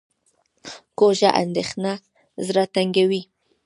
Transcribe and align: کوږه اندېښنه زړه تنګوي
کوږه 0.99 1.29
اندېښنه 1.43 1.91
زړه 2.47 2.63
تنګوي 2.75 3.21